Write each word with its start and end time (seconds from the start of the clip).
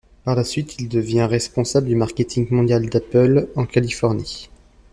Par 0.23 0.33
la 0.35 0.43
suite 0.43 0.79
il 0.79 0.89
devient 0.89 1.27
responsable 1.29 1.85
du 1.85 1.93
marketing 1.95 2.47
mondial 2.49 2.89
d'Apple 2.89 3.49
en 3.55 3.67
Californie. 3.67 4.49